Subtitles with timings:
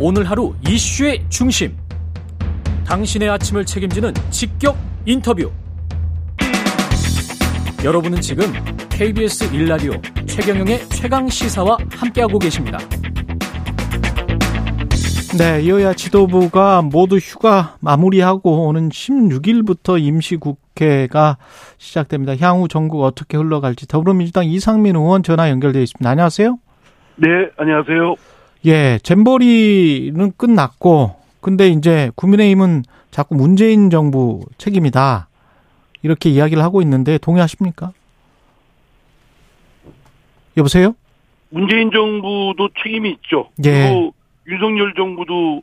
[0.00, 1.76] 오늘 하루 이슈의 중심.
[2.86, 5.50] 당신의 아침을 책임지는 직격 인터뷰.
[7.84, 8.44] 여러분은 지금
[8.90, 9.92] KBS 일라디오
[10.26, 12.78] 최경영의 최강 시사와 함께하고 계십니다.
[15.36, 21.38] 네, 여야 지도부가 모두 휴가 마무리하고 오는 16일부터 임시국회가
[21.76, 22.36] 시작됩니다.
[22.36, 26.08] 향후 전국 어떻게 흘러갈지 더불어민주당 이상민 의원 전화 연결되어 있습니다.
[26.08, 26.56] 안녕하세요.
[27.16, 28.37] 네, 안녕하세요.
[28.66, 35.28] 예, 잼버리는 끝났고, 근데 이제 국민의힘은 자꾸 문재인 정부 책임이다.
[36.02, 37.92] 이렇게 이야기를 하고 있는데 동의하십니까?
[40.56, 40.94] 여보세요?
[41.50, 43.48] 문재인 정부도 책임이 있죠.
[43.64, 43.88] 예.
[43.88, 44.14] 그리고
[44.46, 45.62] 윤석열 정부도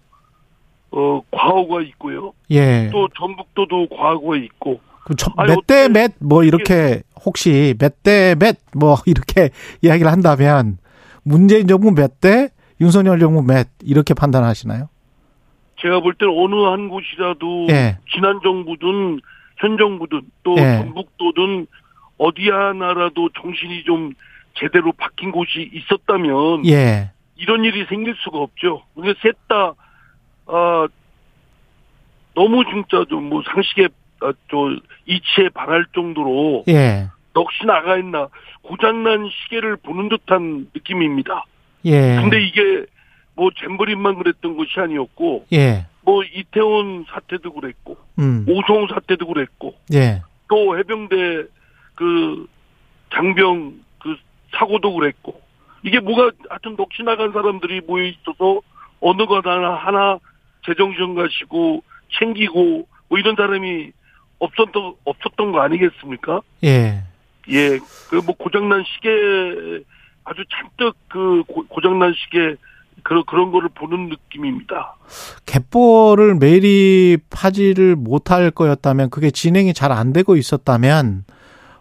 [0.92, 2.34] 어 과거가 있고요.
[2.52, 2.90] 예.
[2.92, 4.80] 또 전북도도 과거가 있고.
[5.38, 9.52] 아니, 몇대 어떻게 몇뭐 이렇게 혹시 몇 대 몇 뭐 이렇게
[9.82, 10.78] 이야기를 한다면
[11.24, 12.50] 문재인 정부 몇 대,
[12.82, 14.90] 윤석열 정부 몇 이렇게 판단하시나요?
[15.80, 17.98] 제가 볼 때는 어느 한 곳이라도 예.
[18.14, 19.20] 지난 정부든
[19.58, 20.78] 현 정부든 또 예.
[20.78, 21.68] 전북도든
[22.18, 24.14] 어디 하나라도 정신이 좀
[24.56, 27.12] 제대로 바뀐 곳이 있었다면 예.
[27.36, 28.84] 이런 일이 생길 수가 없죠.
[28.96, 29.74] 그러니까 셋다
[30.48, 30.88] 아,
[32.34, 33.90] 너무 진짜 좀 뭐 상식에
[34.22, 34.58] 아, 저
[35.06, 37.08] 이치에 반할 정도로 예.
[37.34, 38.30] 넋이 나가 있나
[38.62, 41.44] 고장난 시계를 보는 듯한 느낌입니다.
[41.86, 42.16] 예.
[42.16, 42.86] 근데 이게
[43.36, 45.86] 뭐 잼버린만 그랬던 것이 아니었고 예.
[46.02, 48.46] 뭐 이태원 사태도 그랬고 음.
[48.48, 50.22] 오송 사태도 그랬고 예.
[50.50, 51.44] 또 해병대
[51.96, 52.48] 그
[53.14, 54.16] 장병 그
[54.52, 55.42] 사고도 그랬고
[55.84, 58.62] 이게 뭐가 하여튼 넋이 나간 사람들이 모여 있어서
[59.02, 60.18] 어느 것 하나 하나
[60.66, 61.84] 제정신 가시고
[62.18, 63.92] 챙기고 뭐 이런 사람이
[64.40, 66.42] 없었던 없었던 거 아니겠습니까?
[66.64, 67.04] 예.
[67.50, 67.78] 예,
[68.10, 69.10] 그 뭐 고장난 시계
[70.26, 72.56] 아주 잔뜩 그 고, 고장난 시계
[73.04, 74.96] 그런 그런 거를 보는 느낌입니다.
[75.46, 81.26] 갯벌을 매립하지를 못할 거였다면 그게 진행이 잘 안 되고 있었다면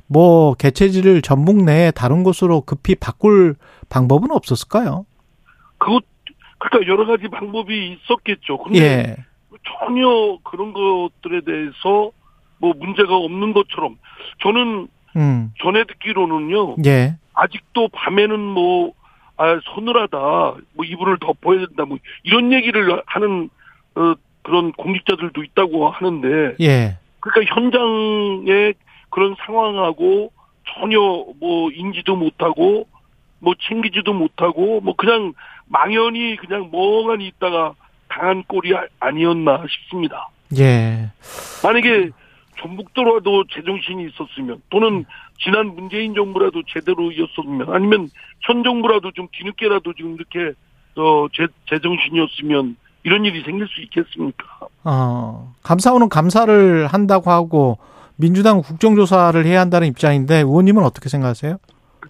[0.07, 3.57] 뭐 개체지를 전북 내에 다른 곳으로 급히 바꿀
[3.89, 5.07] 방법은 없었을까요?
[5.79, 6.05] 그것
[6.59, 8.59] 그러니까 여러 가지 방법이 있었겠죠.
[8.59, 9.17] 근데 예.
[9.81, 12.11] 전혀 그런 것들에 대해서
[12.59, 13.97] 뭐 문제가 없는 것처럼
[14.43, 15.53] 저는 음.
[15.63, 17.17] 전에 듣기로는요 예.
[17.35, 18.93] 아직도 밤에는 뭐
[19.37, 23.51] 아, 서늘하다 뭐 이불을 덮어야 된다 뭐 이런 얘기를 하는
[23.97, 26.99] 어, 그런 공직자들도 있다고 하는데 예.
[27.21, 28.75] 그러니까 현장의
[29.11, 30.33] 그런 상황하고
[30.75, 32.87] 전혀 뭐 인지도 못하고
[33.39, 35.33] 뭐 챙기지도 못하고 뭐 그냥
[35.67, 37.75] 망연히 그냥 멍하니 있다가
[38.09, 40.29] 당한 꼴이 아- 아니었나 싶습니다.
[40.59, 41.11] 예.
[41.63, 42.11] 만약에
[42.61, 45.05] 전북도라도 제정신이 있었으면 또는
[45.43, 48.09] 지난 문재인 정부라도 제대로 이었으면 아니면
[48.41, 50.53] 현 정부라도 좀 뒤늦게라도 지금 이렇게
[50.97, 54.45] 어 제, 제정신이었으면 이런 일이 생길 수 있겠습니까?
[54.85, 57.79] 어, 감사원은 감사를 한다고 하고
[58.17, 61.59] 민주당 국정조사를 해야 한다는 입장인데 의원님은 어떻게 생각하세요?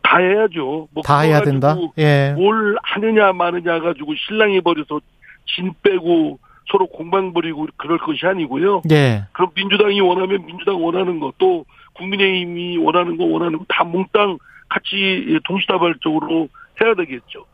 [0.03, 0.89] 다 해야죠.
[0.93, 1.77] 뭐 다 해야 된다.
[1.99, 2.35] 예.
[2.37, 5.01] 뭘 하느냐 마느냐 가지고 신랑이 버려서
[5.47, 6.39] 진 빼고
[6.71, 8.83] 서로 공방 벌이고 그럴 것이 아니고요.
[8.91, 9.25] 예.
[9.33, 11.65] 그럼 민주당이 원하면 민주당 원하는 거 또
[11.95, 14.39] 국민의힘이 원하는 거 원하는 거 다 몽땅
[14.69, 16.49] 같이 동시다발적으로
[16.81, 17.45] 해야 되겠죠.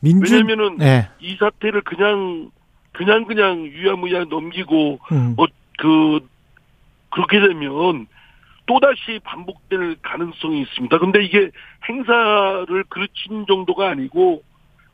[0.00, 1.08] 민주 왜냐면은 예.
[1.20, 2.50] 이 사태를 그냥
[2.92, 5.34] 그냥 그냥 유야무야 넘기고 음.
[5.38, 5.44] 어,
[5.78, 6.20] 그
[7.10, 8.06] 그렇게 되면
[8.66, 10.98] 또다시 반복될 가능성이 있습니다.
[10.98, 11.50] 근데 이게
[11.88, 14.42] 행사를 그르친 정도가 아니고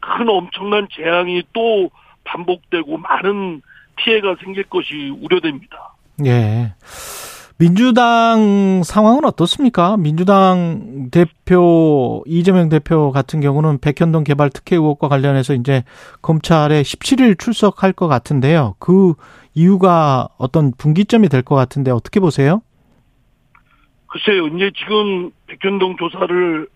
[0.00, 1.90] 큰 엄청난 재앙이 또
[2.26, 3.62] 반복되고 많은
[3.96, 5.94] 피해가 생길 것이 우려됩니다.
[6.26, 6.74] 예.
[7.58, 9.96] 민주당 상황은 어떻습니까?
[9.96, 15.82] 민주당 대표 이재명 대표 같은 경우는 백현동 개발 특혜 의혹과 관련해서 이제
[16.20, 18.74] 검찰에 17일 출석할 것 같은데요.
[18.78, 19.14] 그
[19.54, 22.60] 이유가 어떤 분기점이 될 것 같은데 어떻게 보세요?
[24.08, 26.68] 글쎄요, 이제 지금 백현동 조사를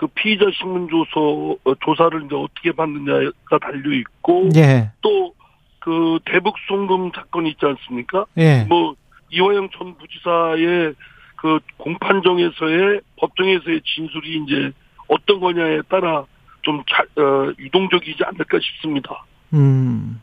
[0.00, 4.90] 그 피의자 신문 조서 어, 조사를 이제 어떻게 받느냐가 달려 있고 예.
[5.02, 8.24] 또그 대북 송금 사건 있지 않습니까?
[8.38, 8.64] 예.
[8.64, 8.94] 뭐
[9.28, 10.94] 이화영 전 부지사의
[11.36, 14.72] 그 공판정에서의 법정에서의 진술이 이제
[15.06, 16.24] 어떤 거냐에 따라
[16.62, 19.26] 좀 자, 어, 유동적이지 않을까 싶습니다.
[19.52, 20.22] 음.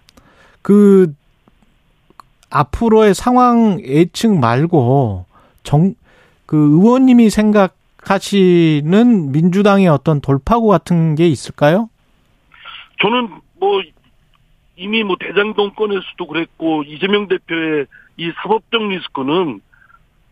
[0.63, 1.13] 그
[2.50, 5.28] 앞으로의 상황 예측 말고
[5.62, 5.94] 정
[6.48, 7.77] 그 의원님이 생각
[8.09, 11.89] 하시는 민주당의 어떤 돌파구 같은 게 있을까요?
[13.01, 13.81] 저는 뭐
[14.75, 17.86] 이미 뭐 대장동 건에서도 그랬고 이재명 대표의
[18.18, 19.62] 이 사법적 리스크는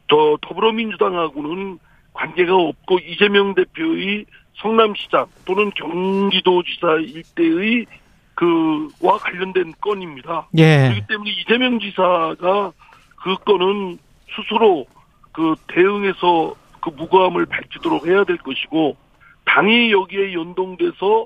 [0.10, 1.80] 저 더불어민주당하고는
[2.14, 4.26] 관계가 없고 이재명 대표의
[4.58, 7.86] 성남시장 또는 경기도지사 일대의
[8.36, 10.48] 그와 관련된 건입니다.
[10.58, 10.90] 예.
[10.90, 12.72] 그렇기 때문에 이재명 지사가
[13.16, 13.98] 그 건은
[14.36, 14.86] 스스로
[15.32, 16.54] 그 대응해서
[16.86, 18.96] 그 무고함을 밝히도록 해야 될 것이고
[19.46, 21.26] 당이 여기에 연동돼서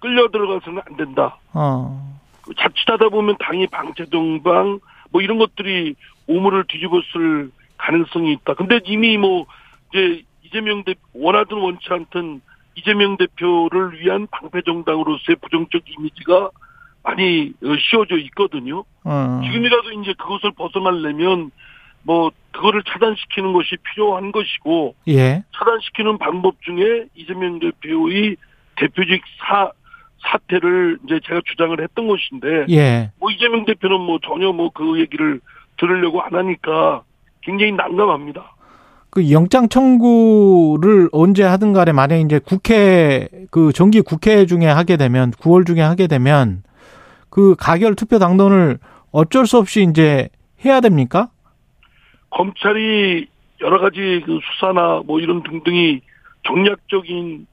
[0.00, 1.38] 끌려 들어가서는 안 된다.
[1.54, 2.20] 어.
[2.42, 5.94] 그 자칫하다 보면 당이 방체동방 뭐 이런 것들이
[6.26, 8.52] 오물을 뒤집었을 가능성이 있다.
[8.54, 9.46] 근데 이미 뭐
[9.90, 12.42] 이제 이재명 대 원하든 원치 않든
[12.74, 16.50] 이재명 대표를 위한 방패 정당으로서의 부정적 이미지가
[17.02, 18.84] 많이 어, 씌워져 있거든요.
[19.04, 19.40] 어.
[19.42, 21.50] 지금이라도 이제 그것을 벗어나려면
[22.08, 25.44] 뭐 그거를 차단시키는 것이 필요한 것이고 예.
[25.54, 28.36] 차단시키는 방법 중에 이재명 대표의
[28.76, 29.70] 대표직 사
[30.22, 33.12] 사태를 이제 제가 주장을 했던 것인데 예.
[33.20, 35.38] 뭐 이재명 대표는 뭐 전혀 뭐 그 얘기를
[35.76, 37.02] 들으려고 안 하니까
[37.42, 38.56] 굉장히 난감합니다.
[39.10, 45.30] 그 영장 청구를 언제 하든 간에 만약에 이제 국회 그 정기 국회 중에 하게 되면
[45.32, 46.62] 9월 중에 하게 되면
[47.28, 48.78] 그 가결 투표 당론을
[49.12, 50.30] 어쩔 수 없이 이제
[50.64, 51.28] 해야 됩니까?
[52.30, 53.26] 검찰이
[53.60, 56.00] 여러 가지 그 수사나 뭐 이런 등등이
[56.46, 57.46] 정략적인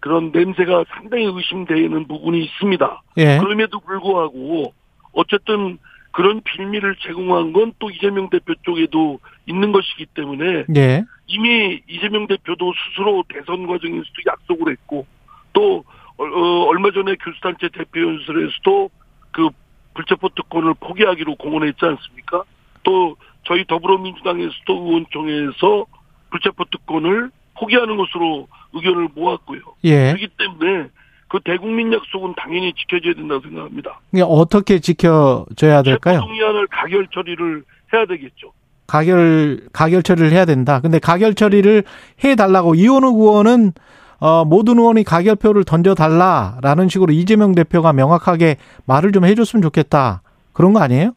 [0.00, 3.02] 그런 냄새가 상당히 의심되는 부분이 있습니다.
[3.18, 3.38] 예.
[3.38, 4.74] 그럼에도 불구하고
[5.12, 5.78] 어쨌든
[6.12, 11.04] 그런 빌미를 제공한 건 또 이재명 대표 쪽에도 있는 것이기 때문에 예.
[11.26, 15.06] 이미 이재명 대표도 스스로 대선 과정에서도 약속을 했고
[15.52, 15.84] 또
[16.16, 18.90] 어, 어, 얼마 전에 교수단체 대표 연설에서도
[19.32, 19.48] 그
[19.94, 22.44] 불체포 특권을 포기하기로 공언했지 않습니까?
[22.82, 25.86] 또 저희 더불어민주당에서도 의원총회에서
[26.30, 29.60] 불체포 특권을 포기하는 것으로 의견을 모았고요.
[29.84, 30.14] 예.
[30.14, 30.88] 그렇기 때문에
[31.28, 34.00] 그 대국민 약속은 당연히 지켜져야 된다고 생각합니다.
[34.12, 36.20] 이게 어떻게 지켜져야 될까요?
[36.20, 38.52] 체포동의안을 가결 처리를 해야 되겠죠.
[38.86, 40.80] 가결 가결 처리를 해야 된다.
[40.80, 41.84] 근데 가결 처리를
[42.24, 43.72] 해 달라고 이원우 의원은
[44.20, 50.22] 어, 모든 의원이 가결표를 던져 달라라는 식으로 이재명 대표가 명확하게 말을 좀 해줬으면 좋겠다.
[50.52, 51.12] 그런 거 아니에요?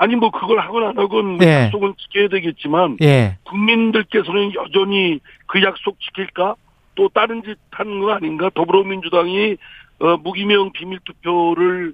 [0.00, 1.64] 아니 뭐 그걸 하건 안 하건 뭐 예.
[1.66, 3.36] 약속은 지켜야 되겠지만 예.
[3.44, 6.54] 국민들께서는 여전히 그 약속 지킬까?
[6.94, 8.50] 또 다른 짓 하는 거 아닌가?
[8.54, 9.58] 더불어민주당이
[9.98, 11.92] 어, 무기명 비밀 투표를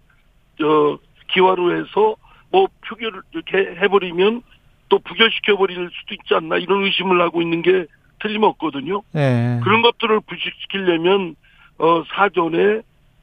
[0.62, 0.98] 어,
[1.32, 2.14] 기화로 해서
[2.52, 4.42] 뭐 표결을 이렇게 해버리면
[4.88, 7.86] 또 부결시켜 버릴 수도 있지 않나 이런 의심을 하고 있는 게
[8.20, 9.02] 틀림없거든요.
[9.16, 9.60] 예.
[9.64, 11.34] 그런 것들을 불식시키려면
[11.78, 12.82] 어, 사전에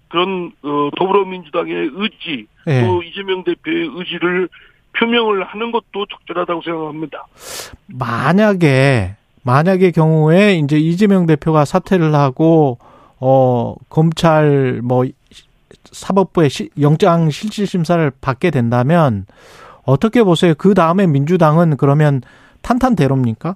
[0.09, 2.81] 그런 어, 더불어민주당의 의지 예.
[2.81, 4.49] 또 이재명 대표의 의지를
[4.97, 7.25] 표명을 하는 것도 적절하다고 생각합니다.
[7.87, 12.77] 만약에 만약의 경우에 이제 이재명 대표가 사퇴를 하고
[13.19, 15.05] 어 검찰 뭐
[15.91, 19.25] 사법부의 시- 영장 실질 심사를 받게 된다면
[19.85, 20.53] 어떻게 보세요?
[20.57, 22.21] 그 다음에 민주당은 그러면
[22.61, 23.55] 탄탄대로입니까?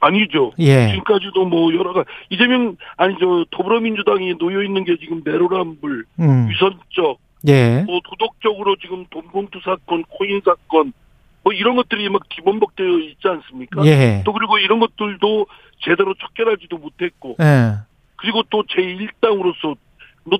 [0.00, 0.52] 아니죠.
[0.58, 0.88] 예.
[0.90, 6.48] 지금까지도 뭐 여러 가지 이재명 아니 저 더불어민주당이 놓여 있는 게 지금 내로남불, 음.
[6.50, 7.82] 위선적, 예.
[7.86, 10.92] 뭐 도덕적으로 지금 돈봉투 사건, 코인 사건
[11.42, 13.84] 뭐 이런 것들이 막 기본복되어 있지 않습니까?
[13.86, 14.22] 예.
[14.24, 15.46] 또 그리고 이런 것들도
[15.80, 17.74] 제대로 척결하지도 못했고 예.
[18.16, 19.76] 그리고 또 제1당으로서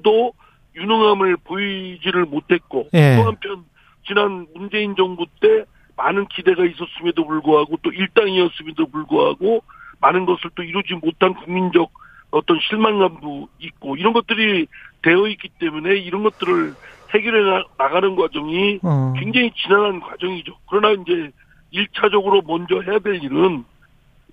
[0.02, 0.32] 또
[0.74, 3.16] 유능함을 보이지를 못했고 예.
[3.16, 3.64] 또 한편
[4.06, 5.64] 지난 문재인 정부 때
[5.96, 9.62] 많은 기대가 있었음에도 불구하고 또 일당이었음에도 불구하고
[10.00, 11.90] 많은 것을 또 이루지 못한 국민적
[12.30, 14.66] 어떤 실망감도 있고 이런 것들이
[15.02, 16.74] 되어 있기 때문에 이런 것들을
[17.14, 19.12] 해결해 나- 나가는 과정이 어.
[19.18, 20.56] 굉장히 지난한 과정이죠.
[20.68, 21.30] 그러나 이제
[21.70, 23.64] 일차적으로 먼저 해야 될 일은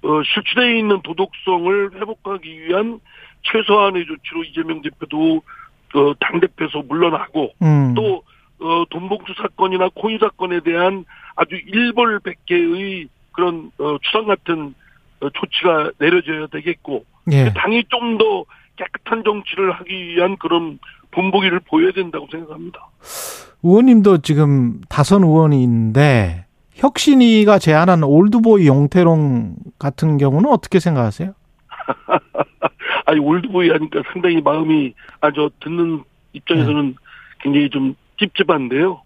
[0.04, 3.00] 어, 실추되어 있는 도덕성을 회복하기 위한
[3.44, 5.42] 최소한의 조치로 이재명 대표도
[5.96, 7.94] 어, 당대표에서 물러나고 음.
[7.96, 8.24] 또
[8.60, 14.74] 어, 돈봉투 사건이나 코인 사건에 대한 아주 일벌백계의 그런 어, 추상 같은
[15.22, 17.52] 어, 조치가 내려져야 되겠고 예.
[17.54, 20.80] 당이 좀더 깨끗한 정치를 하기 위한 그런
[21.12, 22.88] 본보기를 보여야 된다고 생각합니다.
[23.64, 31.34] 의원님도 지금 다선 의원인데 혁신이가 제안한 올드보이 용태롱 같은 경우는 어떻게 생각하세요?
[33.06, 36.04] 아니 올드보이 하니까 상당히 마음이 아저 듣는
[36.34, 36.96] 입장에서는
[37.42, 39.02] 굉장히 좀 찝찝한데요.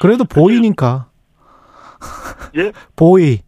[0.00, 1.06] 그래도 보이니까.
[2.56, 2.72] 예?
[2.96, 3.40] 보이.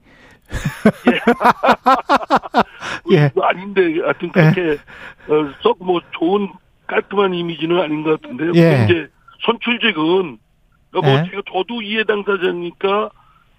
[3.11, 3.31] 예.
[3.35, 4.73] 뭐 아닌데 하여튼 그렇게
[5.29, 6.49] 어, 썩뭐 좋은
[6.87, 8.53] 깔끔한 이미지는 아닌 것 같은데요.
[8.55, 8.85] 예.
[8.85, 9.09] 이제
[9.45, 10.39] 선출직은
[10.93, 11.25] 뭐 예.
[11.31, 13.11] 제가 저도 이해 당사자니까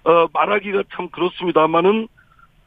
[0.03, 2.07] 어, 말하기가 참 그렇습니다만은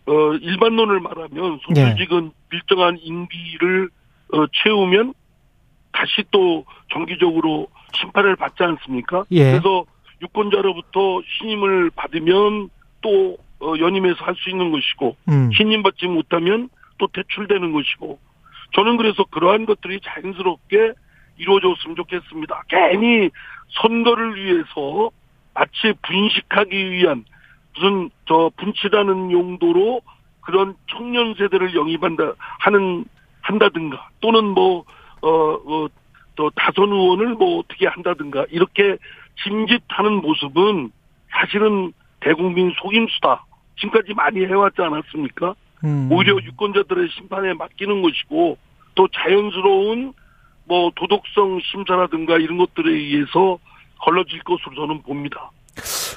[0.07, 2.31] 어, 일반론을 말하면 선출직은 예.
[2.53, 3.89] 일정한 임기를
[4.33, 5.15] 어, 채우면
[5.93, 9.25] 다시 또 정기적으로 심판을 받지 않습니까?
[9.31, 9.53] 예.
[9.53, 9.85] 그래서
[10.23, 15.51] 유권자로부터 신임을 받으면 또 어, 연임해서 할 수 있는 것이고 음.
[15.53, 18.19] 신임받지 못하면 또 퇴출되는 것이고
[18.75, 20.93] 저는 그래서 그러한 것들이 자연스럽게
[21.39, 22.63] 이루어졌으면 좋겠습니다.
[22.69, 23.31] 괜히
[23.81, 25.11] 선거를 위해서
[25.55, 27.25] 마치 분식하기 위한
[27.75, 30.01] 무슨 저 분치라는 용도로
[30.43, 33.05] 그런 청년 세대를 영입한다 하는
[33.43, 34.85] 한다든가 또는 뭐
[35.21, 35.89] 어, 어,
[36.35, 38.97] 또 다선 의원을 뭐 어떻게 한다든가 이렇게
[39.43, 40.91] 짐짓하는 모습은
[41.31, 43.45] 사실은 대국민 속임수다.
[43.77, 45.55] 지금까지 많이 해왔지 않았습니까?
[45.85, 46.09] 음.
[46.11, 48.57] 오히려 유권자들의 심판에 맡기는 것이고
[48.95, 50.13] 또 자연스러운
[50.65, 53.59] 뭐 도덕성 심사라든가 이런 것들에 의해서
[54.01, 55.51] 걸러질 것으로 저는 봅니다.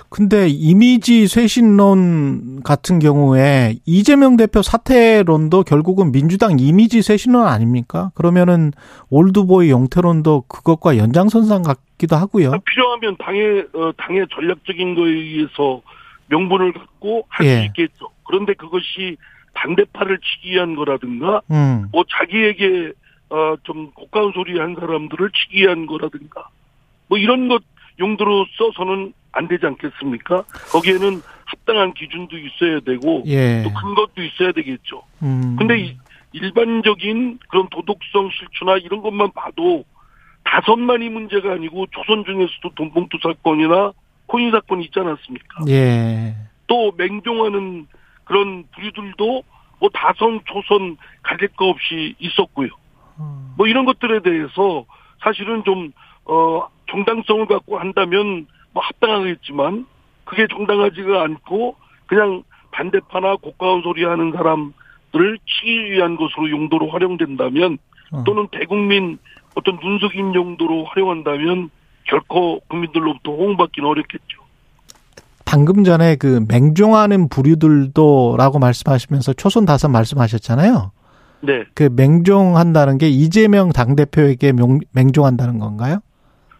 [0.09, 8.11] 근데 이미지 쇄신론 같은 경우에 이재명 대표 사퇴론도 결국은 민주당 이미지 쇄신론 아닙니까?
[8.15, 8.71] 그러면은
[9.09, 12.53] 올드보이 영태론도 그것과 연장선상 같기도 하고요.
[12.53, 15.81] 아, 필요하면 당의 어, 당의 전략적인 거에 의해서
[16.27, 17.65] 명분을 갖고 할수 예.
[17.65, 18.09] 있겠죠.
[18.23, 19.17] 그런데 그것이
[19.53, 21.87] 반대파를 치기 위한 거라든가, 음.
[21.91, 22.91] 뭐 자기에게
[23.29, 26.47] 어, 좀 고가운 소리 한 사람들을 치기 위한 거라든가,
[27.07, 27.63] 뭐 이런 것
[27.99, 30.43] 용도로 써서는 안 되지 않겠습니까?
[30.71, 33.63] 거기에는 합당한 기준도 있어야 되고 예.
[33.63, 35.03] 또 근거도 있어야 되겠죠.
[35.23, 35.55] 음.
[35.57, 35.95] 근데
[36.31, 39.85] 일반적인 그런 도덕성 실추나 이런 것만 봐도
[40.43, 43.93] 다섯만이 문제가 아니고 조선 중에서도 돈봉투 사건이나
[44.27, 45.65] 코인 사건이 있지 않았습니까?
[45.69, 46.35] 예.
[46.67, 47.87] 또 맹종하는
[48.23, 49.43] 그런 부류들도
[49.79, 52.69] 뭐 다선, 초선 가질 거 없이 있었고요.
[53.19, 53.53] 음.
[53.57, 54.85] 뭐 이런 것들에 대해서
[55.21, 55.91] 사실은 좀,
[56.25, 59.85] 어, 정당성을 갖고 한다면 뭐 합당하겠지만
[60.23, 61.75] 그게 정당하지가 않고
[62.07, 67.77] 그냥 반대파나 고가운 소리 하는 사람들을 치기 위한 것으로 용도로 활용된다면
[68.11, 68.23] 어.
[68.25, 69.17] 또는 대국민
[69.55, 71.69] 어떤 눈속임 용도로 활용한다면
[72.05, 74.45] 결코 국민들로부터 호응받기는 어렵겠죠.
[75.45, 80.91] 방금 전에 그 맹종하는 부류들도라고 말씀하시면서 초선 다섯 말씀하셨잖아요.
[81.41, 81.63] 네.
[81.73, 84.53] 그 맹종한다는 게 이재명 당 대표에게
[84.91, 85.99] 맹종한다는 건가요?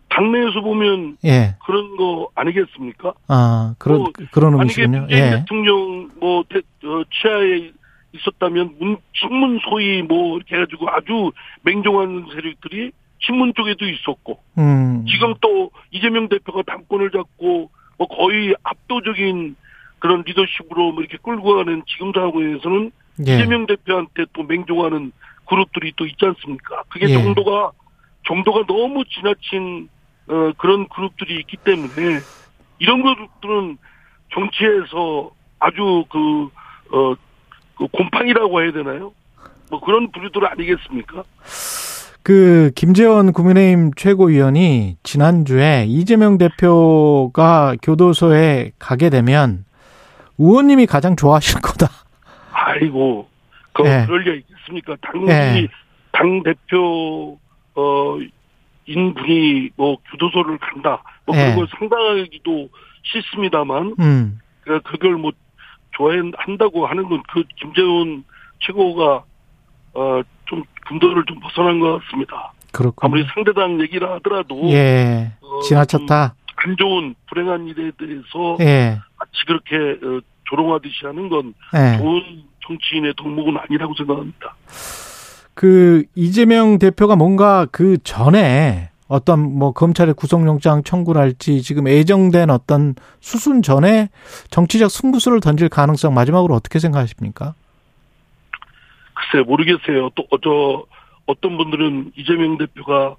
[0.09, 1.55] 당내에서 보면 예.
[1.65, 3.13] 그런 거 아니겠습니까?
[3.27, 5.07] 아 그런 뭐, 그런 의미군요.
[5.09, 5.31] 예.
[5.31, 7.71] 대통령 뭐 대, 어, 치하에
[8.13, 11.31] 있었다면 문, 신문 소위 뭐 이렇게 해가지고 아주
[11.63, 12.91] 맹종한 세력들이
[13.25, 15.05] 신문 쪽에도 있었고 음.
[15.07, 19.55] 지금 또 이재명 대표가 당권을 잡고 뭐 거의 압도적인
[19.99, 22.91] 그런 리더십으로 뭐 이렇게 끌고 가는 지금 상황에서는
[23.27, 23.35] 예.
[23.35, 25.11] 이재명 대표한테 또 맹종하는
[25.47, 26.83] 그룹들이 또 있지 않습니까?
[26.89, 27.13] 그게 예.
[27.13, 27.71] 정도가
[28.27, 29.89] 정도가 너무 지나친
[30.27, 32.19] 어, 그런 그룹들이 있기 때문에
[32.79, 33.77] 이런 그룹들은
[34.33, 36.49] 정치에서 아주 그,
[36.95, 37.15] 어,
[37.77, 39.13] 그 곰팡이라고 해야 되나요?
[39.69, 41.23] 뭐 그런 부류들 아니겠습니까?
[42.25, 49.63] 그 김재원 국민의힘 최고위원이 지난주에 이재명 대표가 교도소에 가게 되면
[50.39, 51.87] 의원님이 가장 좋아하실 거다.
[52.51, 53.29] 아이고,
[53.73, 54.07] 그 네.
[54.07, 54.95] 그럴 리 있겠습니까?
[55.03, 55.67] 당연히 네.
[56.13, 57.37] 당 대표
[57.75, 58.17] 어
[58.87, 61.55] 인분이 뭐 교도소를 간다 뭐 그런 네.
[61.55, 62.69] 걸 상당하기도
[63.03, 64.39] 싫습니다만 음.
[64.63, 65.31] 그걸 뭐
[65.91, 68.23] 좋아한다고 하는 건 그 김재원
[68.61, 69.25] 최고가
[69.95, 72.53] 어 좀 군도를 좀 벗어난 것 같습니다.
[72.71, 76.35] 그렇군 아무리 상대당 얘기라 하더라도 예 어, 지나쳤다.
[76.57, 78.99] 안 좋은 불행한 일에 대해서 예.
[79.17, 79.75] 마치 그렇게
[80.05, 81.97] 어, 조롱하듯이 하는 건 예.
[81.97, 82.21] 좋은
[82.65, 84.55] 정치인의 덕목은 아니라고 생각합니다.
[85.53, 92.95] 그 이재명 대표가 뭔가 그 전에 어떤 뭐 검찰의 구속영장 청구를 할지 지금 예정된 어떤
[93.21, 94.09] 수순 전에
[94.49, 97.53] 정치적 승부수를 던질 가능성 마지막으로 어떻게 생각하십니까?
[99.31, 100.09] 글쎄 모르겠어요.
[100.15, 100.85] 또 저
[101.25, 103.15] 어떤 분들은 이재명 대표가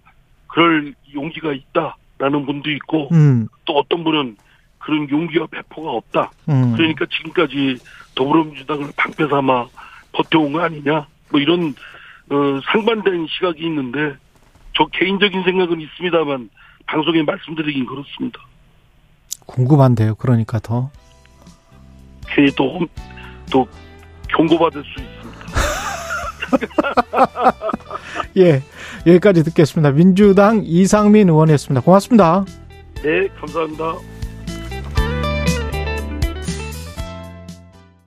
[0.46, 3.48] 그럴 용기가 있다라는 분도 있고 음.
[3.64, 4.36] 또 어떤 분은
[4.78, 6.30] 그런 용기와 배포가 없다.
[6.48, 6.74] 음.
[6.76, 7.78] 그러니까 지금까지
[8.14, 9.66] 더불어민주당을 방패 삼아
[10.12, 11.06] 버텨온 거 아니냐.
[11.30, 11.74] 뭐 이런
[12.30, 14.14] 어, 상반된 시각이 있는데
[14.76, 16.50] 저 개인적인 생각은 있습니다만
[16.86, 18.38] 방송에 말씀드리긴 그렇습니다.
[19.46, 20.14] 궁금한데요.
[20.14, 20.90] 그러니까 더
[22.28, 22.80] 괜히 또,
[23.50, 23.66] 또
[24.28, 25.15] 경고받을 수 있습니다.
[28.36, 28.62] 예,
[29.06, 29.90] 여기까지 듣겠습니다.
[29.92, 31.80] 민주당 이상민 의원이었습니다.
[31.82, 32.44] 고맙습니다.
[33.02, 34.15] 네, 감사합니다.